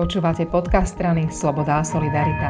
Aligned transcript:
Počúvate 0.00 0.48
podcast 0.48 0.96
strany 0.96 1.28
Sloboda 1.28 1.76
a 1.76 1.84
Solidarita. 1.84 2.48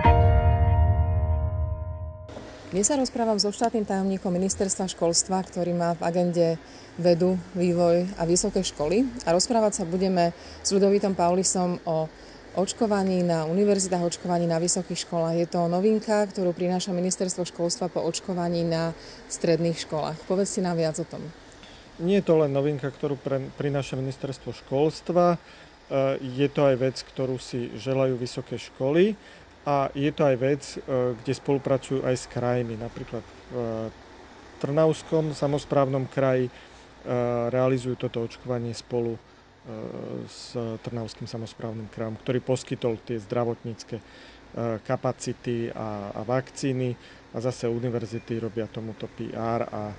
Dnes 2.71 2.87
sa 2.87 2.95
rozprávam 2.95 3.43
so 3.43 3.51
štátnym 3.51 3.83
tajomníkom 3.83 4.31
ministerstva 4.31 4.87
školstva, 4.87 5.43
ktorý 5.43 5.75
má 5.75 5.99
v 5.99 6.03
agende 6.07 6.47
vedu, 6.95 7.35
vývoj 7.59 8.07
a 8.15 8.23
vysoké 8.23 8.63
školy. 8.63 9.03
A 9.27 9.35
rozprávať 9.35 9.83
sa 9.83 9.85
budeme 9.91 10.31
s 10.63 10.71
Ľudovitom 10.71 11.19
Paulisom 11.19 11.83
o 11.91 12.07
očkovaní 12.55 13.27
na 13.27 13.43
univerzitách, 13.51 14.07
očkovaní 14.15 14.47
na 14.47 14.63
vysokých 14.63 15.11
školách. 15.11 15.43
Je 15.43 15.51
to 15.51 15.67
novinka, 15.67 16.31
ktorú 16.31 16.55
prináša 16.55 16.95
ministerstvo 16.95 17.43
školstva 17.51 17.91
po 17.91 17.99
očkovaní 18.07 18.63
na 18.63 18.95
stredných 19.27 19.91
školách. 19.91 20.23
Povedzte 20.31 20.63
nám 20.63 20.79
viac 20.79 21.03
o 21.03 21.07
tom. 21.19 21.27
Nie 21.99 22.23
je 22.23 22.31
to 22.31 22.47
len 22.47 22.55
novinka, 22.55 22.87
ktorú 22.87 23.19
prináša 23.59 23.99
ministerstvo 23.99 24.55
školstva. 24.55 25.35
Eh, 25.91 26.23
je 26.23 26.47
to 26.47 26.71
aj 26.71 26.77
vec, 26.79 26.97
ktorú 27.03 27.35
si 27.43 27.75
želajú 27.75 28.15
vysoké 28.15 28.55
školy 28.55 29.19
a 29.67 29.91
je 29.91 30.15
to 30.15 30.23
aj 30.23 30.37
vec, 30.39 30.63
eh, 30.79 31.19
kde 31.19 31.33
spolupracujú 31.35 32.07
aj 32.07 32.15
s 32.15 32.31
krajmi. 32.31 32.79
Napríklad 32.79 33.27
v 33.51 33.91
Trnavskom 34.63 35.35
samozprávnom 35.35 36.07
kraji 36.07 36.47
eh, 36.47 36.53
realizujú 37.51 37.99
toto 37.99 38.23
očkovanie 38.23 38.73
spolu 38.73 39.19
s 40.25 40.57
Trnavským 40.57 41.29
samozprávnym 41.29 41.93
krajom, 41.93 42.17
ktorý 42.17 42.41
poskytol 42.41 42.97
tie 43.05 43.21
zdravotnícke 43.21 44.01
kapacity 44.89 45.69
a, 45.69 46.17
a 46.17 46.21
vakcíny 46.25 46.97
a 47.37 47.45
zase 47.45 47.69
univerzity 47.69 48.41
robia 48.41 48.65
tomuto 48.73 49.05
PR 49.13 49.69
a, 49.69 49.93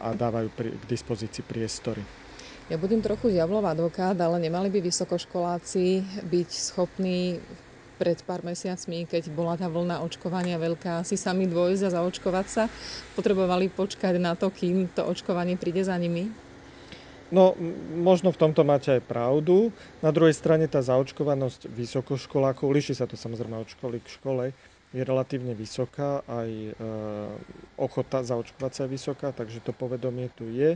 a 0.00 0.08
dávajú 0.16 0.48
pri, 0.56 0.72
k 0.72 0.84
dispozícii 0.88 1.44
priestory. 1.44 2.00
Ja 2.66 2.82
budem 2.82 2.98
trochu 2.98 3.30
diablov 3.30 3.62
advokát, 3.62 4.18
ale 4.18 4.42
nemali 4.42 4.66
by 4.74 4.82
vysokoškoláci 4.82 6.02
byť 6.26 6.50
schopní 6.50 7.38
pred 7.94 8.18
pár 8.26 8.42
mesiacmi, 8.42 9.06
keď 9.06 9.30
bola 9.30 9.54
tá 9.54 9.70
vlna 9.70 10.02
očkovania 10.02 10.58
veľká, 10.58 11.06
si 11.06 11.14
sami 11.14 11.46
dvojsť 11.46 11.82
a 11.86 11.94
zaočkovať 11.94 12.46
sa. 12.50 12.66
Potrebovali 13.14 13.70
počkať 13.70 14.18
na 14.18 14.34
to, 14.34 14.50
kým 14.50 14.90
to 14.90 15.06
očkovanie 15.06 15.54
príde 15.54 15.86
za 15.86 15.94
nimi? 15.94 16.26
No, 17.30 17.54
možno 17.94 18.34
v 18.34 18.38
tomto 18.42 18.66
máte 18.66 18.98
aj 18.98 19.02
pravdu. 19.06 19.70
Na 20.02 20.10
druhej 20.10 20.34
strane 20.34 20.66
tá 20.66 20.82
zaočkovanosť 20.82 21.70
vysokoškolákov, 21.70 22.66
líši 22.66 22.98
sa 22.98 23.06
to 23.06 23.14
samozrejme 23.14 23.62
od 23.62 23.70
školy 23.70 24.02
k 24.02 24.10
škole, 24.10 24.44
je 24.90 25.02
relatívne 25.06 25.54
vysoká, 25.54 26.26
aj 26.26 26.50
e, 26.50 26.72
ochota 27.78 28.26
zaočkovať 28.26 28.72
sa 28.74 28.82
je 28.86 28.90
vysoká, 28.90 29.28
takže 29.30 29.62
to 29.62 29.70
povedomie 29.70 30.30
tu 30.34 30.50
je. 30.50 30.74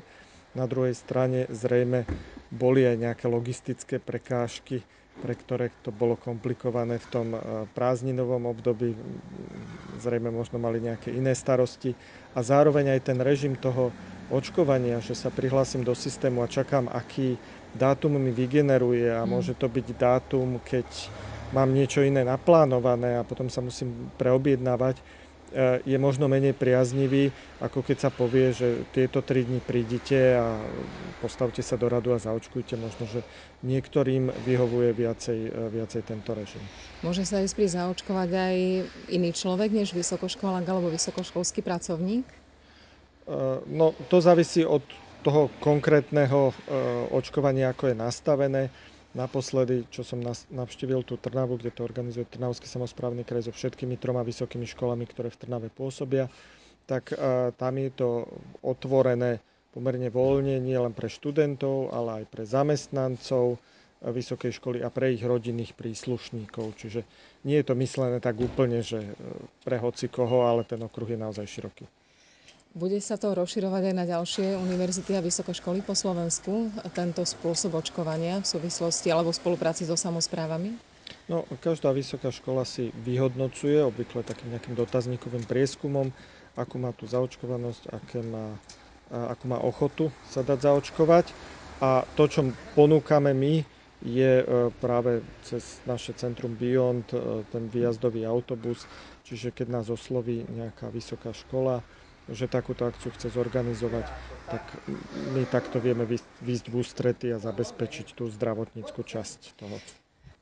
Na 0.54 0.66
druhej 0.66 0.98
strane 0.98 1.46
zrejme 1.50 2.06
boli 2.50 2.82
aj 2.82 2.96
nejaké 2.98 3.26
logistické 3.30 3.96
prekážky, 4.02 4.82
pre 5.20 5.36
ktoré 5.36 5.70
to 5.84 5.92
bolo 5.92 6.16
komplikované 6.16 6.98
v 6.98 7.06
tom 7.06 7.26
eh, 7.36 7.40
prázdninovom 7.70 8.50
období. 8.50 8.96
Zrejme 10.00 10.32
možno 10.32 10.58
mali 10.58 10.80
nejaké 10.82 11.12
iné 11.12 11.36
starosti. 11.36 11.94
A 12.34 12.42
zároveň 12.42 12.98
aj 12.98 13.00
ten 13.12 13.18
režim 13.20 13.54
toho 13.54 13.92
očkovania, 14.30 15.02
že 15.02 15.14
sa 15.18 15.28
prihlásim 15.28 15.82
do 15.82 15.92
systému 15.92 16.40
a 16.40 16.48
čakám, 16.50 16.86
aký 16.86 17.42
dátum 17.74 18.16
mi 18.18 18.30
vygeneruje 18.30 19.10
a 19.12 19.22
mhm. 19.22 19.28
môže 19.28 19.54
to 19.54 19.70
byť 19.70 19.86
dátum, 19.94 20.58
keď 20.62 20.88
mám 21.50 21.70
niečo 21.74 22.02
iné 22.06 22.22
naplánované 22.22 23.18
a 23.18 23.26
potom 23.26 23.50
sa 23.50 23.60
musím 23.60 24.14
preobjednávať 24.18 25.02
je 25.82 25.98
možno 25.98 26.30
menej 26.30 26.54
priaznivý, 26.54 27.34
ako 27.58 27.82
keď 27.82 27.96
sa 27.98 28.10
povie, 28.10 28.54
že 28.54 28.86
tieto 28.94 29.18
tri 29.18 29.42
dni 29.42 29.58
prídite 29.58 30.38
a 30.38 30.62
postavte 31.18 31.58
sa 31.58 31.74
do 31.74 31.90
radu 31.90 32.14
a 32.14 32.22
zaočkujte. 32.22 32.78
Možno, 32.78 33.10
že 33.10 33.20
niektorým 33.66 34.30
vyhovuje 34.46 34.94
viacej, 34.94 35.40
e, 35.50 35.60
viacej 35.74 36.02
tento 36.06 36.30
režim. 36.38 36.62
Môže 37.02 37.26
sa 37.26 37.42
ísť 37.42 37.54
pri 37.58 37.66
zaočkovať 37.66 38.30
aj 38.30 38.56
iný 39.10 39.30
človek 39.34 39.74
než 39.74 39.90
vysokoškolák 39.90 40.62
alebo 40.70 40.86
vysokoškolský 40.94 41.66
pracovník? 41.66 42.26
E, 42.30 42.36
no, 43.66 43.92
to 44.06 44.22
závisí 44.22 44.62
od 44.62 44.86
toho 45.20 45.52
konkrétneho 45.60 46.56
očkovania, 47.12 47.76
ako 47.76 47.92
je 47.92 47.96
nastavené. 47.96 48.62
Naposledy, 49.10 49.90
čo 49.90 50.06
som 50.06 50.22
navštívil 50.54 51.02
tú 51.02 51.18
Trnavu, 51.18 51.58
kde 51.58 51.74
to 51.74 51.82
organizuje 51.82 52.30
Trnavský 52.30 52.70
samozprávny 52.70 53.26
kraj 53.26 53.50
so 53.50 53.52
všetkými 53.52 53.98
troma 53.98 54.22
vysokými 54.22 54.70
školami, 54.70 55.02
ktoré 55.10 55.34
v 55.34 55.40
Trnave 55.40 55.66
pôsobia, 55.66 56.30
tak 56.86 57.10
tam 57.58 57.74
je 57.74 57.90
to 57.90 58.30
otvorené 58.62 59.42
pomerne 59.74 60.10
voľne, 60.10 60.58
nie 60.62 60.78
len 60.78 60.94
pre 60.94 61.10
študentov, 61.10 61.90
ale 61.90 62.22
aj 62.22 62.24
pre 62.30 62.42
zamestnancov 62.46 63.58
vysokej 64.00 64.56
školy 64.56 64.78
a 64.80 64.88
pre 64.88 65.12
ich 65.12 65.20
rodinných 65.20 65.76
príslušníkov. 65.76 66.72
Čiže 66.80 67.04
nie 67.44 67.60
je 67.60 67.66
to 67.68 67.74
myslené 67.76 68.16
tak 68.18 68.40
úplne, 68.40 68.80
že 68.80 69.04
e, 69.04 69.12
pre 69.60 69.76
hoci 69.76 70.08
koho, 70.08 70.48
ale 70.48 70.64
ten 70.64 70.80
okruh 70.80 71.12
je 71.12 71.18
naozaj 71.20 71.44
široký. 71.44 71.84
Bude 72.70 73.02
sa 73.02 73.18
to 73.18 73.34
rozširovať 73.34 73.90
aj 73.90 73.94
na 73.98 74.06
ďalšie 74.06 74.54
univerzity 74.54 75.18
a 75.18 75.24
vysoké 75.26 75.50
školy 75.50 75.82
po 75.82 75.98
Slovensku, 75.98 76.70
tento 76.94 77.26
spôsob 77.26 77.74
očkovania 77.74 78.38
v 78.38 78.46
súvislosti 78.46 79.10
alebo 79.10 79.34
v 79.34 79.42
spolupráci 79.42 79.82
so 79.90 79.98
samozprávami? 79.98 80.78
No, 81.26 81.42
každá 81.58 81.90
vysoká 81.90 82.30
škola 82.30 82.62
si 82.62 82.94
vyhodnocuje, 83.02 83.82
obvykle 83.82 84.22
takým 84.22 84.54
nejakým 84.54 84.78
dotazníkovým 84.78 85.50
prieskumom, 85.50 86.14
akú 86.54 86.78
má 86.78 86.94
tú 86.94 87.10
zaočkovanosť, 87.10 87.90
aké 87.90 88.22
má, 88.22 88.54
akú 89.10 89.50
má 89.50 89.58
ochotu 89.58 90.14
sa 90.30 90.46
dať 90.46 90.70
zaočkovať. 90.70 91.26
A 91.82 92.06
to, 92.14 92.30
čo 92.30 92.54
ponúkame 92.78 93.34
my, 93.34 93.66
je 94.00 94.32
e, 94.40 94.44
práve 94.80 95.20
cez 95.44 95.82
naše 95.84 96.14
centrum 96.16 96.56
Beyond 96.56 97.12
e, 97.12 97.16
ten 97.50 97.66
výjazdový 97.66 98.24
autobus, 98.24 98.86
čiže 99.26 99.52
keď 99.52 99.66
nás 99.80 99.86
osloví 99.92 100.46
nejaká 100.48 100.88
vysoká 100.88 101.34
škola, 101.36 101.84
že 102.30 102.46
takúto 102.46 102.86
akciu 102.86 103.10
chce 103.10 103.34
zorganizovať, 103.34 104.06
tak 104.46 104.62
my 105.34 105.42
takto 105.50 105.82
vieme 105.82 106.06
výjsť 106.42 106.66
v 106.70 106.74
ústrety 106.74 107.26
a 107.34 107.42
zabezpečiť 107.42 108.14
tú 108.14 108.30
zdravotníckú 108.30 109.02
časť 109.02 109.58
toho. 109.58 109.76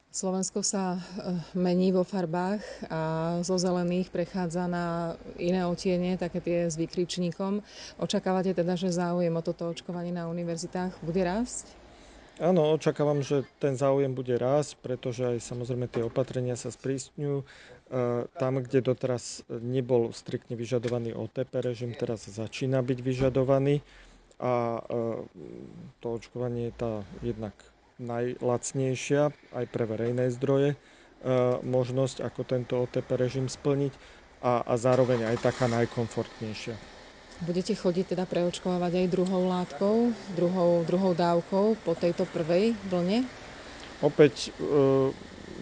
Slovensko 0.09 0.65
sa 0.65 0.97
eh, 0.97 1.37
mení 1.53 1.93
vo 1.93 2.01
farbách 2.01 2.65
a 2.89 3.01
zo 3.45 3.61
zelených 3.61 4.09
prechádza 4.09 4.65
na 4.65 5.15
iné 5.37 5.69
otiene, 5.69 6.17
také 6.17 6.41
tie 6.41 6.59
s 6.65 6.81
výkričníkom. 6.81 7.61
Očakávate 8.01 8.57
teda, 8.57 8.73
že 8.73 8.89
záujem 8.89 9.33
o 9.37 9.43
toto 9.45 9.69
očkovanie 9.69 10.11
na 10.11 10.27
univerzitách 10.33 11.05
bude 11.05 11.21
rásť? 11.21 11.88
Áno, 12.39 12.71
očakávam, 12.71 13.19
že 13.19 13.43
ten 13.59 13.75
záujem 13.75 14.15
bude 14.15 14.39
rásť, 14.39 14.79
pretože 14.79 15.27
aj 15.27 15.43
samozrejme 15.43 15.91
tie 15.91 16.07
opatrenia 16.07 16.55
sa 16.55 16.71
sprísňujú. 16.71 17.43
E, 17.43 17.45
tam, 18.31 18.63
kde 18.63 18.79
doteraz 18.79 19.43
nebol 19.51 20.15
striktne 20.15 20.55
vyžadovaný 20.55 21.19
OTP 21.19 21.51
režim, 21.59 21.91
teraz 21.99 22.31
začína 22.31 22.79
byť 22.87 22.99
vyžadovaný 23.03 23.83
a 24.39 24.79
e, 24.79 24.81
to 25.99 26.07
očkovanie 26.15 26.71
je 26.71 26.75
tá 26.79 26.93
jednak 27.27 27.59
najlacnejšia 27.99 29.35
aj 29.59 29.65
pre 29.75 29.85
verejné 29.91 30.31
zdroje 30.31 30.75
e, 30.75 30.77
možnosť, 31.67 32.23
ako 32.23 32.41
tento 32.47 32.79
OTP 32.79 33.19
režim 33.19 33.51
splniť 33.51 33.91
a, 34.47 34.63
a 34.63 34.79
zároveň 34.79 35.27
aj 35.35 35.43
taká 35.43 35.67
najkomfortnejšia. 35.67 36.98
Budete 37.39 37.71
chodiť 37.71 38.19
teda 38.19 38.27
preočkovať 38.27 38.93
aj 38.99 39.07
druhou 39.15 39.47
látkou, 39.47 40.11
druhou, 40.35 40.83
druhou 40.83 41.15
dávkou 41.15 41.79
po 41.87 41.93
tejto 41.95 42.27
prvej 42.27 42.75
vlne? 42.91 43.23
Opäť 44.03 44.51
e, 44.51 45.15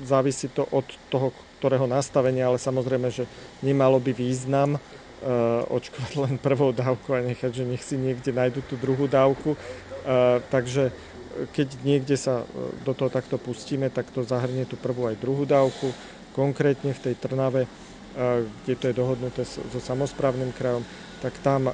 závisí 0.04 0.48
to 0.48 0.64
od 0.72 0.88
toho, 1.12 1.36
ktorého 1.60 1.84
nastavenia, 1.84 2.48
ale 2.48 2.60
samozrejme, 2.60 3.08
že 3.08 3.24
nemalo 3.64 3.96
by 3.96 4.12
význam 4.12 4.76
uh, 4.76 5.64
očkovať 5.72 6.12
len 6.20 6.34
prvou 6.36 6.68
dávku 6.68 7.16
a 7.16 7.24
nechať, 7.24 7.64
že 7.64 7.64
nech 7.64 7.80
si 7.80 7.96
niekde 7.96 8.28
nájdu 8.28 8.60
tú 8.60 8.76
druhú 8.76 9.08
dávku. 9.08 9.56
Uh, 10.04 10.44
takže 10.52 10.92
keď 11.56 11.68
niekde 11.84 12.16
sa 12.16 12.44
do 12.84 12.92
toho 12.92 13.08
takto 13.12 13.40
pustíme, 13.40 13.88
tak 13.88 14.08
to 14.12 14.24
zahrnie 14.24 14.68
tú 14.68 14.76
prvú 14.76 15.08
aj 15.08 15.16
druhú 15.16 15.48
dávku. 15.48 15.92
Konkrétne 16.36 16.92
v 16.92 17.02
tej 17.02 17.14
Trnave, 17.16 17.64
kde 18.16 18.74
to 18.80 18.84
je 18.88 18.94
dohodnuté 18.96 19.44
so, 19.44 19.60
samozprávnym 19.76 20.56
krajom, 20.56 20.80
tak 21.20 21.36
tam 21.44 21.68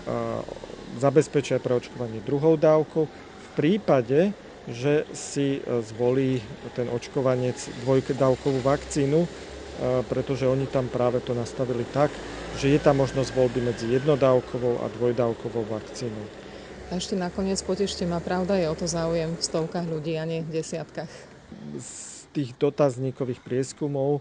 zabezpečia 0.98 1.62
pre 1.62 1.78
očkovanie 1.78 2.18
druhou 2.26 2.58
dávkou. 2.58 3.06
V 3.08 3.48
prípade, 3.54 4.34
že 4.66 5.06
si 5.14 5.62
zvolí 5.86 6.42
ten 6.74 6.90
očkovanec 6.90 7.56
dvojdávkovú 7.86 8.62
vakcínu, 8.62 9.26
pretože 10.10 10.46
oni 10.46 10.66
tam 10.66 10.86
práve 10.90 11.22
to 11.22 11.34
nastavili 11.34 11.86
tak, 11.90 12.12
že 12.60 12.74
je 12.74 12.78
tam 12.78 13.00
možnosť 13.00 13.32
voľby 13.32 13.60
medzi 13.64 13.88
jednodávkovou 13.88 14.84
a 14.84 14.92
dvojdávkovou 14.92 15.64
vakcínou. 15.66 16.26
A 16.92 17.00
ešte 17.00 17.16
nakoniec 17.16 17.56
potešte 17.64 18.04
ma, 18.04 18.20
pravda 18.20 18.60
je 18.60 18.68
o 18.68 18.76
to 18.76 18.84
záujem 18.84 19.32
v 19.32 19.42
stovkách 19.42 19.88
ľudí 19.88 20.20
a 20.20 20.28
nie 20.28 20.44
v 20.44 20.60
desiatkách. 20.60 21.08
Z 21.80 22.28
tých 22.36 22.52
dotazníkových 22.60 23.40
prieskumov 23.40 24.20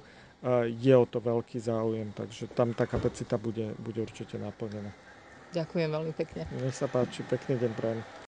je 0.66 0.94
o 0.98 1.06
to 1.06 1.22
veľký 1.22 1.62
záujem, 1.62 2.10
takže 2.18 2.50
tam 2.50 2.74
tá 2.74 2.90
kapacita 2.90 3.38
bude, 3.38 3.78
bude 3.78 4.02
určite 4.02 4.42
naplnená. 4.42 4.90
Ďakujem 5.52 5.90
veľmi 5.92 6.14
pekne. 6.16 6.48
Nech 6.64 6.74
sa 6.74 6.88
páči, 6.88 7.22
pekný 7.28 7.60
deň 7.60 7.72
prajem. 7.76 8.02